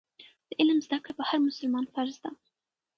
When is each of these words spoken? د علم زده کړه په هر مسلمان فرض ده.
د 0.47 0.49
علم 0.59 0.79
زده 0.87 0.97
کړه 1.03 1.13
په 1.17 1.23
هر 1.29 1.39
مسلمان 1.47 1.85
فرض 1.93 2.15
ده. 2.23 2.31